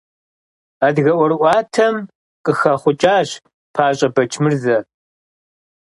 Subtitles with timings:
[0.85, 1.95] Адыгэ ӀуэрыӀуатэм
[2.43, 3.29] къыхэхъукӀащ
[3.73, 4.77] ПащӀэ Бэчмырзэ.